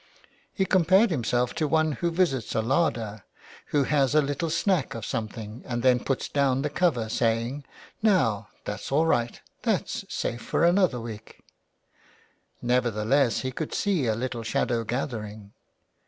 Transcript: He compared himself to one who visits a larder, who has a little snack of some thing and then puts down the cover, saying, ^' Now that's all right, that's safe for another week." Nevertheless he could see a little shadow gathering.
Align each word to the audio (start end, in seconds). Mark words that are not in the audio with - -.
He 0.51 0.65
compared 0.65 1.11
himself 1.11 1.53
to 1.53 1.67
one 1.67 1.91
who 1.91 2.09
visits 2.09 2.55
a 2.55 2.61
larder, 2.63 3.23
who 3.67 3.83
has 3.83 4.15
a 4.15 4.21
little 4.23 4.49
snack 4.49 4.95
of 4.95 5.05
some 5.05 5.27
thing 5.27 5.61
and 5.63 5.83
then 5.83 5.99
puts 5.99 6.27
down 6.27 6.63
the 6.63 6.71
cover, 6.71 7.07
saying, 7.07 7.61
^' 7.61 7.63
Now 8.01 8.47
that's 8.65 8.91
all 8.91 9.05
right, 9.05 9.39
that's 9.61 10.03
safe 10.11 10.41
for 10.41 10.63
another 10.65 10.99
week." 10.99 11.43
Nevertheless 12.63 13.41
he 13.41 13.51
could 13.51 13.75
see 13.75 14.07
a 14.07 14.15
little 14.15 14.41
shadow 14.41 14.83
gathering. 14.83 15.53